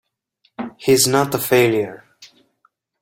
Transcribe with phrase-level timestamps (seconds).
[0.77, 2.03] He's not a failure!